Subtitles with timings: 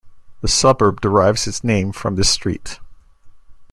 [0.41, 2.79] The suburb derives its name from this street.